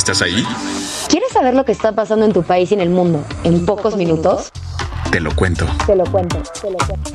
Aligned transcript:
¿Estás 0.00 0.22
ahí? 0.22 0.42
¿Quieres 1.10 1.30
saber 1.30 1.52
lo 1.52 1.66
que 1.66 1.72
está 1.72 1.94
pasando 1.94 2.24
en 2.24 2.32
tu 2.32 2.42
país 2.42 2.70
y 2.70 2.74
en 2.74 2.80
el 2.80 2.88
mundo 2.88 3.22
en 3.44 3.66
pocos 3.66 3.98
minutos? 3.98 4.50
Te 5.12 5.20
lo 5.20 5.30
cuento. 5.36 5.66
Te 5.86 5.94
lo 5.94 6.04
cuento, 6.06 6.42
te 6.62 6.70
lo 6.70 6.78
cuento. 6.78 7.10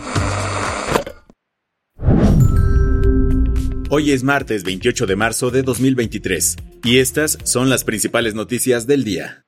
Hoy 3.90 4.12
es 4.12 4.22
martes 4.22 4.64
28 4.64 5.08
de 5.08 5.16
marzo 5.16 5.50
de 5.50 5.64
2023 5.64 6.58
y 6.84 7.00
estas 7.00 7.40
son 7.44 7.72
las 7.72 7.84
principales 7.84 8.36
noticias 8.36 8.86
del 8.86 9.04
día. 9.04 9.46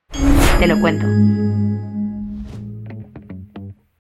Te 0.58 0.66
lo 0.66 0.82
cuento. 0.82 1.06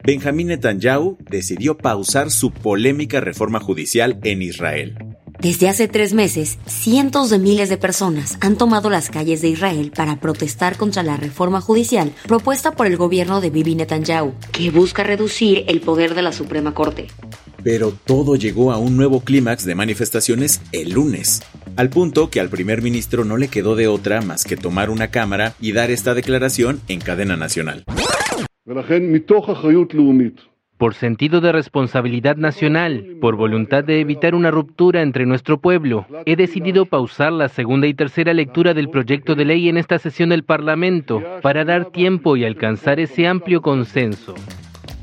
Benjamín 0.03 0.47
Netanyahu 0.47 1.19
decidió 1.29 1.77
pausar 1.77 2.31
su 2.31 2.49
polémica 2.51 3.19
reforma 3.19 3.59
judicial 3.59 4.19
en 4.23 4.41
Israel. 4.41 5.06
Desde 5.39 5.69
hace 5.69 5.87
tres 5.87 6.13
meses, 6.13 6.57
cientos 6.65 7.29
de 7.29 7.37
miles 7.37 7.69
de 7.69 7.77
personas 7.77 8.39
han 8.41 8.57
tomado 8.57 8.89
las 8.89 9.11
calles 9.11 9.39
de 9.41 9.49
Israel 9.49 9.91
para 9.95 10.19
protestar 10.19 10.77
contra 10.77 11.03
la 11.03 11.15
reforma 11.15 11.61
judicial 11.61 12.11
propuesta 12.27 12.71
por 12.71 12.87
el 12.87 12.97
gobierno 12.97 13.39
de 13.39 13.51
Bibi 13.51 13.75
Netanyahu, 13.75 14.33
que 14.51 14.71
busca 14.71 15.03
reducir 15.03 15.63
el 15.67 15.79
poder 15.81 16.15
de 16.15 16.23
la 16.23 16.31
Suprema 16.31 16.73
Corte. 16.73 17.07
Pero 17.63 17.93
todo 18.05 18.35
llegó 18.35 18.71
a 18.71 18.79
un 18.79 18.97
nuevo 18.97 19.21
clímax 19.21 19.63
de 19.63 19.75
manifestaciones 19.75 20.59
el 20.71 20.93
lunes, 20.93 21.43
al 21.75 21.91
punto 21.91 22.31
que 22.31 22.39
al 22.39 22.49
primer 22.49 22.81
ministro 22.81 23.23
no 23.23 23.37
le 23.37 23.47
quedó 23.47 23.75
de 23.75 23.87
otra 23.87 24.21
más 24.21 24.43
que 24.43 24.57
tomar 24.57 24.89
una 24.89 25.09
cámara 25.09 25.53
y 25.61 25.71
dar 25.71 25.91
esta 25.91 26.15
declaración 26.15 26.81
en 26.87 26.99
cadena 26.99 27.37
nacional. 27.37 27.83
Por 30.77 30.93
sentido 30.93 31.41
de 31.41 31.51
responsabilidad 31.51 32.35
nacional, 32.35 33.17
por 33.19 33.35
voluntad 33.35 33.83
de 33.83 33.99
evitar 33.99 34.35
una 34.35 34.51
ruptura 34.51 35.01
entre 35.01 35.25
nuestro 35.25 35.57
pueblo, 35.57 36.05
he 36.25 36.35
decidido 36.35 36.85
pausar 36.85 37.31
la 37.31 37.49
segunda 37.49 37.87
y 37.87 37.95
tercera 37.95 38.31
lectura 38.31 38.75
del 38.75 38.89
proyecto 38.89 39.33
de 39.33 39.45
ley 39.45 39.69
en 39.69 39.77
esta 39.77 39.97
sesión 39.97 40.29
del 40.29 40.43
Parlamento 40.43 41.23
para 41.41 41.65
dar 41.65 41.85
tiempo 41.85 42.37
y 42.37 42.45
alcanzar 42.45 42.99
ese 42.99 43.27
amplio 43.27 43.61
consenso. 43.61 44.35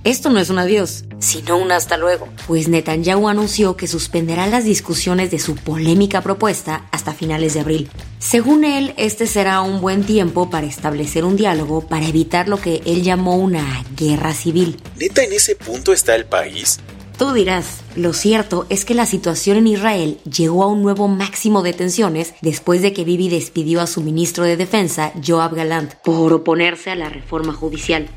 Esto 0.05 0.29
no 0.29 0.39
es 0.39 0.51
un 0.51 0.59
adiós, 0.59 1.05
sino 1.19 1.57
un 1.57 1.73
hasta 1.73 1.97
luego, 1.97 2.29
pues 2.47 2.69
Netanyahu 2.69 3.27
anunció 3.27 3.75
que 3.75 3.87
suspenderá 3.87 4.47
las 4.47 4.65
discusiones 4.65 5.31
de 5.31 5.39
su 5.39 5.55
polémica 5.55 6.21
propuesta 6.21 6.87
hasta 6.93 7.15
finales 7.15 7.55
de 7.55 7.61
abril. 7.61 7.91
Según 8.19 8.65
él, 8.65 8.93
este 8.99 9.27
será 9.27 9.63
un 9.63 9.81
buen 9.81 10.05
tiempo 10.05 10.51
para 10.51 10.67
establecer 10.67 11.25
un 11.25 11.37
diálogo 11.37 11.89
para 11.89 12.07
evitar 12.07 12.49
lo 12.49 12.59
que 12.59 12.83
él 12.85 13.03
llamó 13.03 13.37
una 13.37 13.83
guerra 13.97 14.35
civil. 14.35 14.77
¿Neta 14.99 15.23
en 15.23 15.33
ese 15.33 15.57
punto 15.57 15.95
está 15.95 16.15
el 16.15 16.27
país? 16.27 16.81
Tú 17.17 17.33
dirás, 17.33 17.81
lo 17.97 18.13
cierto 18.13 18.67
es 18.69 18.85
que 18.85 18.93
la 18.93 19.07
situación 19.07 19.57
en 19.57 19.69
Israel 19.69 20.19
llegó 20.31 20.65
a 20.65 20.67
un 20.67 20.83
nuevo 20.83 21.09
máximo 21.09 21.63
de 21.63 21.73
tensiones 21.73 22.35
después 22.43 22.83
de 22.83 22.93
que 22.93 23.05
Bibi 23.05 23.31
despidió 23.31 23.81
a 23.81 23.87
su 23.87 24.03
ministro 24.03 24.45
de 24.45 24.59
Defensa, 24.59 25.13
Joab 25.27 25.55
Galant, 25.55 25.95
por 26.03 26.33
oponerse 26.35 26.91
a 26.91 26.97
la 26.97 27.09
reforma 27.09 27.55
judicial. 27.55 28.11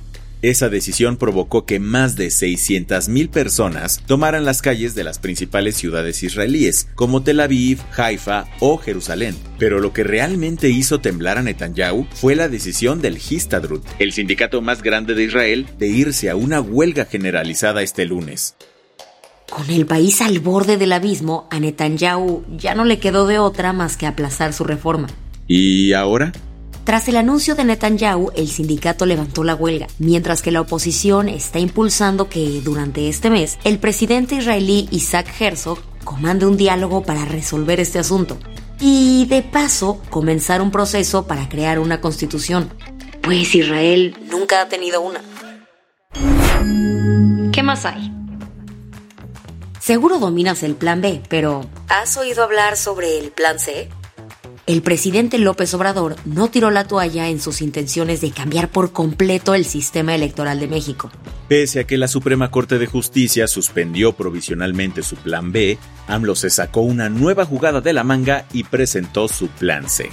Esa 0.43 0.69
decisión 0.69 1.17
provocó 1.17 1.65
que 1.65 1.79
más 1.79 2.15
de 2.15 2.27
600.000 2.27 3.29
personas 3.29 4.03
tomaran 4.05 4.45
las 4.45 4.61
calles 4.61 4.93
de 4.93 5.03
las 5.03 5.17
principales 5.17 5.75
ciudades 5.75 6.21
israelíes, 6.21 6.87
como 6.93 7.23
Tel 7.23 7.39
Aviv, 7.39 7.79
Haifa 7.95 8.45
o 8.59 8.77
Jerusalén. 8.77 9.35
Pero 9.57 9.79
lo 9.79 9.93
que 9.93 10.03
realmente 10.03 10.69
hizo 10.69 10.99
temblar 10.99 11.39
a 11.39 11.41
Netanyahu 11.41 12.05
fue 12.13 12.35
la 12.35 12.49
decisión 12.49 13.01
del 13.01 13.17
Histadrut, 13.17 13.83
el 13.97 14.13
sindicato 14.13 14.61
más 14.61 14.83
grande 14.83 15.15
de 15.15 15.23
Israel, 15.23 15.65
de 15.79 15.87
irse 15.87 16.29
a 16.29 16.35
una 16.35 16.61
huelga 16.61 17.05
generalizada 17.05 17.81
este 17.81 18.05
lunes. 18.05 18.55
Con 19.49 19.69
el 19.71 19.85
país 19.85 20.21
al 20.21 20.39
borde 20.39 20.77
del 20.77 20.93
abismo, 20.93 21.47
a 21.49 21.59
Netanyahu 21.59 22.43
ya 22.57 22.75
no 22.75 22.85
le 22.85 22.99
quedó 22.99 23.25
de 23.25 23.39
otra 23.39 23.73
más 23.73 23.97
que 23.97 24.05
aplazar 24.05 24.53
su 24.53 24.65
reforma. 24.65 25.07
¿Y 25.47 25.93
ahora? 25.93 26.33
Tras 26.87 27.09
el 27.09 27.17
anuncio 27.17 27.53
de 27.53 27.65
Netanyahu, 27.65 28.31
el 28.33 28.47
sindicato 28.47 29.05
levantó 29.05 29.43
la 29.43 29.55
huelga, 29.55 29.87
mientras 29.99 30.41
que 30.41 30.51
la 30.51 30.61
oposición 30.61 31.27
está 31.27 31.59
impulsando 31.59 32.29
que 32.29 32.61
durante 32.63 33.09
este 33.09 33.29
mes 33.29 33.59
el 33.65 33.77
presidente 33.77 34.35
israelí 34.35 34.87
Isaac 34.91 35.27
Herzog 35.37 35.79
comande 36.05 36.45
un 36.45 36.55
diálogo 36.55 37.03
para 37.03 37.25
resolver 37.25 37.81
este 37.81 37.99
asunto 37.99 38.37
y 38.79 39.25
de 39.25 39.41
paso 39.41 40.01
comenzar 40.09 40.61
un 40.61 40.71
proceso 40.71 41.27
para 41.27 41.49
crear 41.49 41.79
una 41.79 41.99
constitución, 41.99 42.71
pues 43.21 43.53
Israel 43.53 44.15
nunca 44.31 44.61
ha 44.61 44.69
tenido 44.69 45.01
una. 45.01 45.19
¿Qué 47.51 47.63
más 47.63 47.83
hay? 47.83 48.13
Seguro 49.81 50.19
dominas 50.19 50.63
el 50.63 50.75
plan 50.75 51.01
B, 51.01 51.21
pero 51.27 51.65
¿has 51.89 52.15
oído 52.15 52.45
hablar 52.45 52.77
sobre 52.77 53.19
el 53.19 53.31
plan 53.31 53.59
C? 53.59 53.89
El 54.67 54.81
presidente 54.81 55.37
López 55.37 55.73
Obrador 55.73 56.17
no 56.25 56.49
tiró 56.49 56.71
la 56.71 56.83
toalla 56.83 57.29
en 57.29 57.39
sus 57.39 57.61
intenciones 57.61 58.19
de 58.19 58.31
cambiar 58.31 58.67
por 58.67 58.91
completo 58.91 59.55
el 59.55 59.63
sistema 59.63 60.13
electoral 60.13 60.59
de 60.59 60.67
México. 60.67 61.09
Pese 61.47 61.79
a 61.79 61.83
que 61.85 61.95
la 61.95 62.09
Suprema 62.09 62.51
Corte 62.51 62.77
de 62.77 62.85
Justicia 62.85 63.47
suspendió 63.47 64.11
provisionalmente 64.11 65.03
su 65.03 65.15
plan 65.15 65.53
B, 65.53 65.77
AMLO 66.07 66.35
se 66.35 66.49
sacó 66.49 66.81
una 66.81 67.07
nueva 67.07 67.45
jugada 67.45 67.79
de 67.79 67.93
la 67.93 68.03
manga 68.03 68.43
y 68.51 68.65
presentó 68.65 69.29
su 69.29 69.47
plan 69.47 69.89
C. 69.89 70.09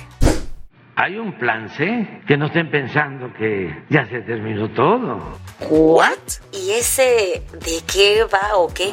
Hay 0.95 1.17
un 1.17 1.37
plan 1.37 1.69
C, 1.77 2.23
que 2.25 2.37
no 2.37 2.47
estén 2.47 2.71
pensando 2.71 3.33
que 3.37 3.75
ya 3.91 4.09
se 4.09 4.21
terminó 4.21 4.71
todo. 4.71 5.37
¿What? 5.69 6.13
¿Y 6.53 6.71
ese 6.71 7.43
de 7.55 7.83
qué 7.93 8.23
va 8.33 8.57
o 8.57 8.73
qué? 8.73 8.93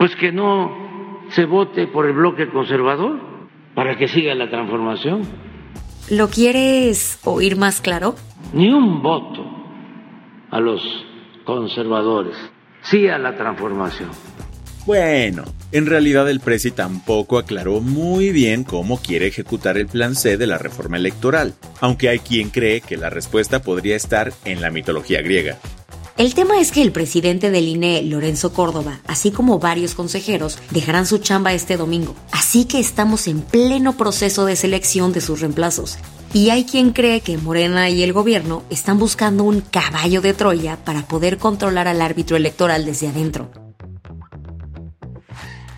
Pues 0.00 0.16
que 0.16 0.32
no 0.32 1.26
se 1.28 1.44
vote 1.44 1.86
por 1.86 2.06
el 2.06 2.14
bloque 2.14 2.48
conservador 2.48 3.20
para 3.74 3.98
que 3.98 4.08
siga 4.08 4.34
la 4.34 4.48
transformación. 4.48 5.20
¿Lo 6.08 6.28
quieres 6.30 7.20
oír 7.22 7.58
más 7.58 7.82
claro? 7.82 8.14
Ni 8.54 8.70
un 8.70 9.02
voto 9.02 9.44
a 10.50 10.58
los 10.58 10.80
conservadores, 11.44 12.34
sí 12.80 13.08
a 13.08 13.18
la 13.18 13.36
transformación. 13.36 14.08
Bueno, 14.86 15.44
en 15.70 15.84
realidad 15.84 16.30
el 16.30 16.40
presi 16.40 16.70
tampoco 16.70 17.36
aclaró 17.36 17.82
muy 17.82 18.30
bien 18.30 18.64
cómo 18.64 19.02
quiere 19.02 19.26
ejecutar 19.26 19.76
el 19.76 19.86
plan 19.86 20.14
C 20.14 20.38
de 20.38 20.46
la 20.46 20.56
reforma 20.56 20.96
electoral, 20.96 21.52
aunque 21.82 22.08
hay 22.08 22.20
quien 22.20 22.48
cree 22.48 22.80
que 22.80 22.96
la 22.96 23.10
respuesta 23.10 23.60
podría 23.60 23.96
estar 23.96 24.32
en 24.46 24.62
la 24.62 24.70
mitología 24.70 25.20
griega. 25.20 25.58
El 26.20 26.34
tema 26.34 26.60
es 26.60 26.70
que 26.70 26.82
el 26.82 26.92
presidente 26.92 27.50
del 27.50 27.66
INE, 27.66 28.02
Lorenzo 28.02 28.52
Córdoba, 28.52 29.00
así 29.06 29.30
como 29.30 29.58
varios 29.58 29.94
consejeros, 29.94 30.58
dejarán 30.70 31.06
su 31.06 31.16
chamba 31.16 31.54
este 31.54 31.78
domingo. 31.78 32.14
Así 32.30 32.66
que 32.66 32.78
estamos 32.78 33.26
en 33.26 33.40
pleno 33.40 33.96
proceso 33.96 34.44
de 34.44 34.54
selección 34.54 35.14
de 35.14 35.22
sus 35.22 35.40
reemplazos. 35.40 35.96
Y 36.34 36.50
hay 36.50 36.64
quien 36.64 36.92
cree 36.92 37.22
que 37.22 37.38
Morena 37.38 37.88
y 37.88 38.02
el 38.02 38.12
gobierno 38.12 38.64
están 38.68 38.98
buscando 38.98 39.44
un 39.44 39.62
caballo 39.62 40.20
de 40.20 40.34
Troya 40.34 40.76
para 40.84 41.08
poder 41.08 41.38
controlar 41.38 41.88
al 41.88 42.02
árbitro 42.02 42.36
electoral 42.36 42.84
desde 42.84 43.08
adentro. 43.08 43.50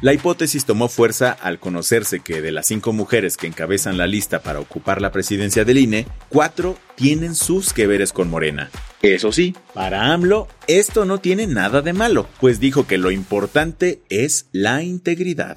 La 0.03 0.13
hipótesis 0.13 0.65
tomó 0.65 0.89
fuerza 0.89 1.31
al 1.31 1.61
conocerse 1.61 2.19
que 2.19 2.43
de 2.43 2.51
las 2.51 2.67
cinco 2.67 2.93
mujeres 2.93 3.37
que 3.37 3.47
encabezan 3.47 3.99
la 3.99 4.09
lista 4.09 4.43
para 4.43 4.59
ocupar 4.59 5.01
la 5.01 5.13
presidencia 5.13 5.65
del 5.65 5.79
INE, 5.79 6.09
cuatro 6.29 6.77
tienen 6.97 7.37
sus 7.37 7.73
que 7.73 7.87
veres 7.87 8.13
con 8.13 8.29
Morena. 8.29 8.69
Eso 9.01 9.31
sí, 9.31 9.55
para 9.75 10.13
AMLO 10.13 10.49
esto 10.67 11.05
no 11.05 11.19
tiene 11.19 11.47
nada 11.47 11.83
de 11.83 11.93
malo, 11.93 12.27
pues 12.41 12.59
dijo 12.59 12.85
que 12.85 12.99
lo 12.99 13.13
importante 13.13 14.03
es 14.09 14.49
la 14.51 14.83
integridad. 14.83 15.57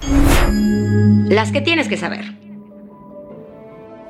Las 1.27 1.51
que 1.51 1.61
tienes 1.61 1.87
que 1.87 1.97
saber. 1.97 2.35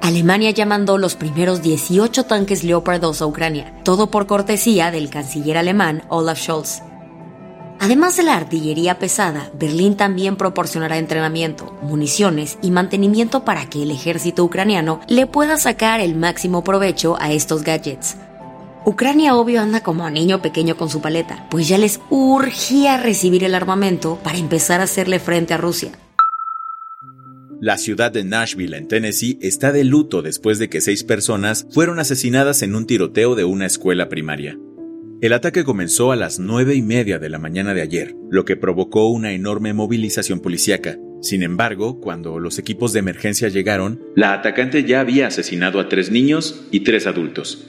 Alemania 0.01 0.51
ya 0.51 0.65
mandó 0.65 0.97
los 0.97 1.15
primeros 1.15 1.61
18 1.61 2.25
tanques 2.25 2.65
Leopard 2.65 2.99
2 2.99 3.21
a 3.21 3.25
Ucrania, 3.25 3.73
todo 3.85 4.11
por 4.11 4.27
cortesía 4.27 4.91
del 4.91 5.09
canciller 5.09 5.55
alemán 5.57 6.03
Olaf 6.09 6.41
Scholz. 6.41 6.81
Además 7.79 8.17
de 8.17 8.23
la 8.23 8.35
artillería 8.35 8.99
pesada, 8.99 9.51
Berlín 9.59 9.95
también 9.97 10.37
proporcionará 10.37 10.97
entrenamiento, 10.97 11.77
municiones 11.81 12.57
y 12.61 12.71
mantenimiento 12.71 13.43
para 13.43 13.69
que 13.69 13.83
el 13.83 13.91
ejército 13.91 14.43
ucraniano 14.43 15.01
le 15.07 15.27
pueda 15.27 15.57
sacar 15.57 15.99
el 15.99 16.15
máximo 16.15 16.63
provecho 16.63 17.17
a 17.19 17.31
estos 17.31 17.63
gadgets. 17.63 18.17
Ucrania 18.85 19.35
obvio 19.35 19.61
anda 19.61 19.81
como 19.81 20.09
niño 20.09 20.41
pequeño 20.41 20.77
con 20.77 20.89
su 20.89 21.01
paleta, 21.01 21.47
pues 21.49 21.67
ya 21.67 21.77
les 21.77 21.99
urgía 22.09 22.97
recibir 22.97 23.43
el 23.43 23.55
armamento 23.55 24.19
para 24.23 24.37
empezar 24.37 24.79
a 24.79 24.83
hacerle 24.83 25.19
frente 25.19 25.53
a 25.53 25.57
Rusia. 25.57 25.91
La 27.61 27.77
ciudad 27.77 28.11
de 28.11 28.23
Nashville, 28.23 28.77
en 28.77 28.87
Tennessee, 28.87 29.39
está 29.41 29.71
de 29.71 29.83
luto 29.83 30.21
después 30.21 30.59
de 30.59 30.69
que 30.69 30.81
seis 30.81 31.03
personas 31.03 31.65
fueron 31.71 31.99
asesinadas 31.99 32.61
en 32.61 32.75
un 32.75 32.85
tiroteo 32.85 33.33
de 33.33 33.45
una 33.45 33.65
escuela 33.65 34.07
primaria. 34.07 34.57
El 35.25 35.33
ataque 35.33 35.63
comenzó 35.63 36.11
a 36.11 36.15
las 36.15 36.37
nueve 36.37 36.75
y 36.75 36.83
media 36.83 37.17
de 37.17 37.29
la 37.29 37.39
mañana 37.39 37.73
de 37.73 37.81
ayer, 37.81 38.15
lo 38.29 38.45
que 38.45 38.57
provocó 38.57 39.09
una 39.09 39.33
enorme 39.33 39.73
movilización 39.73 40.39
policíaca. 40.39 40.99
Sin 41.19 41.41
embargo, 41.41 41.99
cuando 41.99 42.37
los 42.37 42.59
equipos 42.59 42.93
de 42.93 42.99
emergencia 42.99 43.49
llegaron, 43.49 43.99
la 44.15 44.33
atacante 44.33 44.83
ya 44.83 44.99
había 44.99 45.25
asesinado 45.25 45.79
a 45.79 45.89
tres 45.89 46.11
niños 46.11 46.67
y 46.69 46.81
tres 46.81 47.07
adultos. 47.07 47.65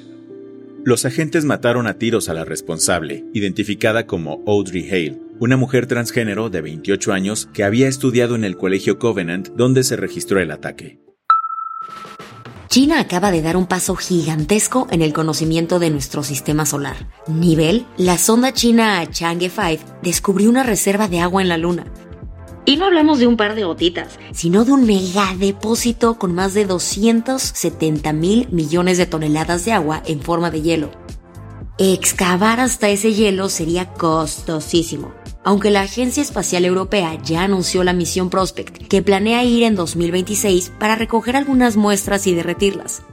Los 0.85 1.07
agentes 1.07 1.47
mataron 1.47 1.87
a 1.87 1.97
tiros 1.97 2.29
a 2.29 2.35
la 2.35 2.45
responsable, 2.45 3.25
identificada 3.33 4.07
como 4.07 4.45
Audrey 4.47 4.87
Hale, 4.91 5.19
una 5.41 5.57
mujer 5.57 5.87
transgénero 5.87 6.51
de 6.51 6.61
28 6.61 7.15
años 7.15 7.49
que 7.55 7.65
había 7.65 7.89
estudiado 7.89 8.37
en 8.37 8.45
el 8.45 8.59
colegio 8.59 8.99
Covenant 8.99 9.49
donde 9.57 9.83
se 9.83 9.97
registró 9.97 10.41
el 10.41 10.51
ataque. 10.51 11.06
China 12.77 13.01
acaba 13.01 13.31
de 13.31 13.41
dar 13.41 13.57
un 13.57 13.65
paso 13.65 13.97
gigantesco 13.97 14.87
en 14.91 15.01
el 15.01 15.15
conocimiento 15.15 15.79
de 15.79 15.89
nuestro 15.89 16.23
sistema 16.23 16.67
solar. 16.67 17.09
Nivel, 17.27 17.87
la 17.97 18.19
sonda 18.19 18.53
china 18.53 19.03
Chang'e 19.11 19.49
5 19.49 20.01
descubrió 20.03 20.51
una 20.51 20.63
reserva 20.63 21.09
de 21.09 21.21
agua 21.21 21.41
en 21.41 21.49
la 21.49 21.57
Luna. 21.57 21.87
Y 22.67 22.77
no 22.77 22.85
hablamos 22.85 23.19
de 23.19 23.27
un 23.27 23.39
par 23.39 23.55
de 23.55 23.65
gotitas, 23.65 24.19
sino 24.33 24.67
de 24.67 24.73
un 24.73 24.85
megadepósito 24.85 26.19
con 26.19 26.35
más 26.35 26.53
de 26.53 26.67
270 26.67 28.13
mil 28.13 28.47
millones 28.51 28.99
de 28.99 29.07
toneladas 29.07 29.65
de 29.65 29.73
agua 29.73 30.03
en 30.05 30.21
forma 30.21 30.51
de 30.51 30.61
hielo. 30.61 30.91
Excavar 31.79 32.61
hasta 32.61 32.91
ese 32.91 33.15
hielo 33.15 33.49
sería 33.49 33.95
costosísimo 33.95 35.15
aunque 35.47 35.71
la 35.71 35.83
Agencia 35.83 36.25
Espacial 36.25 36.65
Europea 36.65 37.17
ya 37.23 37.45
anunció 37.45 37.85
la 37.85 37.93
misión 37.93 38.31
Prospect, 38.31 38.89
que 38.89 39.01
planea 39.01 39.45
ir 39.45 39.63
en 39.63 39.77
2026 39.77 40.73
para 40.81 40.97
recoger 40.97 41.37
algunas 41.37 41.77
muestras 41.77 42.27
y 42.27 42.35
derretirlas. 42.35 43.05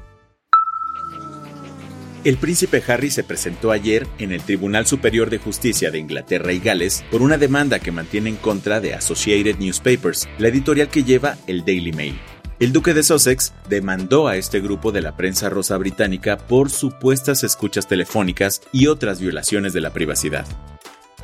El 2.24 2.38
príncipe 2.38 2.82
Harry 2.88 3.12
se 3.12 3.24
presentó 3.24 3.70
ayer 3.70 4.08
en 4.18 4.32
el 4.32 4.42
Tribunal 4.42 4.88
Superior 4.88 5.30
de 5.30 5.38
Justicia 5.38 5.92
de 5.92 6.00
Inglaterra 6.00 6.54
y 6.54 6.60
Gales 6.60 7.06
por 7.12 7.22
una 7.22 7.38
demanda 7.38 7.78
que 7.78 7.92
mantiene 7.92 8.32
en 8.32 8.38
contra 8.38 8.80
de 8.80 8.96
Associated 8.96 9.58
Newspapers, 9.60 10.28
la 10.40 10.48
editorial 10.48 10.90
que 10.90 11.04
lleva 11.04 11.38
el 11.46 11.64
Daily 11.64 11.92
Mail. 11.92 12.20
El 12.60 12.74
duque 12.74 12.96
de 12.96 13.04
Sussex 13.04 13.54
demandó 13.70 14.28
a 14.28 14.38
este 14.38 14.60
grupo 14.60 14.92
de 14.92 15.02
la 15.02 15.16
prensa 15.16 15.50
rosa 15.50 15.78
británica 15.78 16.38
por 16.38 16.72
supuestas 16.72 17.44
escuchas 17.44 17.88
telefónicas 17.88 18.62
y 18.72 18.88
otras 18.88 19.20
violaciones 19.20 19.74
de 19.74 19.82
la 19.82 19.94
privacidad. 19.94 20.48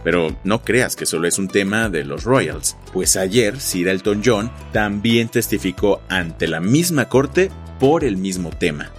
Pero 0.04 0.36
no 0.44 0.62
creas 0.62 0.96
que 0.96 1.06
solo 1.06 1.28
es 1.28 1.38
un 1.40 1.48
tema 1.48 1.90
de 1.90 2.04
los 2.04 2.24
Royals, 2.24 2.78
pues 2.94 3.18
ayer 3.18 3.60
Sir 3.60 3.88
Elton 3.88 4.22
John 4.24 4.52
también 4.72 5.30
testificó 5.30 6.02
ante 6.10 6.48
la 6.48 6.60
misma 6.60 7.10
corte 7.10 7.52
por 7.80 8.04
el 8.04 8.18
mismo 8.18 8.50
tema. 8.50 8.92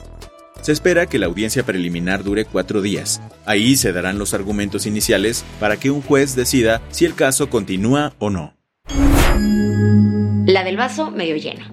Se 0.63 0.73
espera 0.73 1.07
que 1.07 1.19
la 1.19 1.27
audiencia 1.27 1.63
preliminar 1.65 2.23
dure 2.23 2.45
cuatro 2.45 2.83
días. 2.83 3.23
Ahí 3.47 3.77
se 3.77 3.93
darán 3.93 4.19
los 4.19 4.35
argumentos 4.35 4.87
iniciales 4.87 5.45
para 5.59 5.79
que 5.79 5.91
un 5.91 6.03
juez 6.03 6.37
decida 6.37 6.83
si 6.91 7.07
el 7.07 7.15
caso 7.15 7.49
continúa 7.49 8.13
o 8.19 8.29
no. 8.29 8.55
La 10.47 10.65
del 10.65 10.77
vaso 10.77 11.11
medio 11.11 11.37
lleno. 11.37 11.65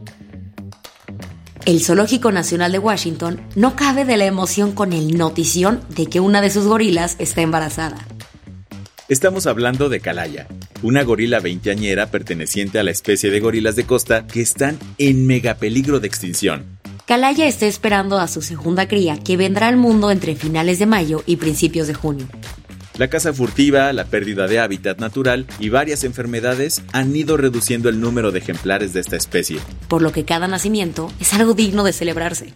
El 1.66 1.84
Zoológico 1.84 2.32
Nacional 2.32 2.72
de 2.72 2.80
Washington 2.80 3.42
no 3.58 3.76
cabe 3.76 4.06
de 4.06 4.16
la 4.16 4.24
emoción 4.24 4.72
con 4.72 4.94
el 4.94 5.18
notición 5.18 5.82
de 5.90 6.06
que 6.06 6.22
una 6.22 6.40
de 6.40 6.50
sus 6.50 6.66
gorilas 6.66 7.18
está 7.20 7.42
embarazada. 7.42 8.08
Estamos 9.10 9.48
hablando 9.48 9.88
de 9.88 10.02
Calaya, 10.02 10.48
una 10.84 11.02
gorila 11.02 11.40
veinteañera 11.40 12.12
perteneciente 12.12 12.78
a 12.78 12.84
la 12.84 12.92
especie 12.92 13.32
de 13.32 13.40
gorilas 13.40 13.78
de 13.78 13.86
costa 13.86 14.28
que 14.28 14.42
están 14.42 14.78
en 14.98 15.26
mega 15.26 15.56
peligro 15.56 16.02
de 16.02 16.08
extinción. 16.08 16.66
Calaya 17.06 17.48
está 17.48 17.68
esperando 17.68 18.20
a 18.20 18.28
su 18.28 18.42
segunda 18.42 18.90
cría 18.90 19.18
que 19.18 19.38
vendrá 19.38 19.70
al 19.70 19.78
mundo 19.78 20.12
entre 20.12 20.36
finales 20.36 20.80
de 20.80 20.88
mayo 20.88 21.24
y 21.26 21.38
principios 21.38 21.88
de 21.88 21.94
junio. 21.94 22.28
La 22.98 23.08
caza 23.10 23.32
furtiva, 23.32 23.94
la 23.94 24.04
pérdida 24.04 24.46
de 24.46 24.60
hábitat 24.60 25.00
natural 25.00 25.46
y 25.58 25.70
varias 25.70 26.04
enfermedades 26.04 26.82
han 26.92 27.16
ido 27.16 27.38
reduciendo 27.38 27.88
el 27.88 28.02
número 28.02 28.34
de 28.34 28.40
ejemplares 28.40 28.92
de 28.92 29.00
esta 29.00 29.16
especie. 29.16 29.60
Por 29.88 30.02
lo 30.02 30.12
que 30.12 30.26
cada 30.26 30.50
nacimiento 30.50 31.14
es 31.22 31.34
algo 31.34 31.54
digno 31.54 31.86
de 31.86 31.94
celebrarse. 31.94 32.56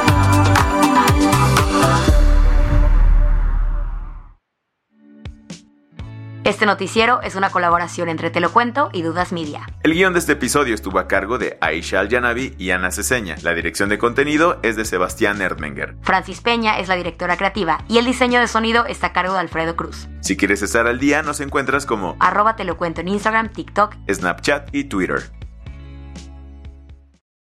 Este 6.51 6.65
noticiero 6.65 7.21
es 7.21 7.35
una 7.35 7.49
colaboración 7.49 8.09
entre 8.09 8.29
Te 8.29 8.41
lo 8.41 8.51
cuento 8.51 8.89
y 8.91 9.03
Dudas 9.03 9.31
Media. 9.31 9.65
El 9.83 9.93
guion 9.93 10.11
de 10.11 10.19
este 10.19 10.33
episodio 10.33 10.75
estuvo 10.75 10.99
a 10.99 11.07
cargo 11.07 11.37
de 11.37 11.57
Aisha 11.61 12.01
Al-Yanabi 12.01 12.55
y 12.57 12.71
Ana 12.71 12.91
Ceseña. 12.91 13.37
La 13.41 13.53
dirección 13.53 13.87
de 13.87 13.97
contenido 13.97 14.59
es 14.61 14.75
de 14.75 14.83
Sebastián 14.83 15.41
Erdmenger. 15.41 15.95
Francis 16.01 16.41
Peña 16.41 16.77
es 16.79 16.89
la 16.89 16.97
directora 16.97 17.37
creativa 17.37 17.85
y 17.87 17.99
el 17.99 18.05
diseño 18.05 18.41
de 18.41 18.49
sonido 18.49 18.85
está 18.85 19.07
a 19.07 19.13
cargo 19.13 19.31
de 19.35 19.39
Alfredo 19.39 19.77
Cruz. 19.77 20.09
Si 20.19 20.35
quieres 20.35 20.61
estar 20.61 20.87
al 20.87 20.99
día, 20.99 21.21
nos 21.21 21.39
encuentras 21.39 21.85
como 21.85 22.17
arroba 22.19 22.57
Te 22.57 22.65
lo 22.65 22.75
cuento 22.75 22.99
en 22.99 23.07
Instagram, 23.07 23.53
TikTok, 23.53 23.95
Snapchat 24.11 24.75
y 24.75 24.83
Twitter. 24.83 25.31